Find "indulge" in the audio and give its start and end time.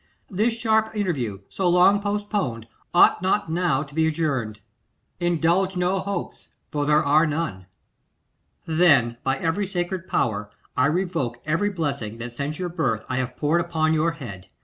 5.19-5.75